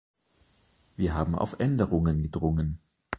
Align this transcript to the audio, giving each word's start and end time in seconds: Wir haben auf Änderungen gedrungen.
Wir 0.95 1.13
haben 1.13 1.35
auf 1.35 1.59
Änderungen 1.59 2.23
gedrungen. 2.23 2.79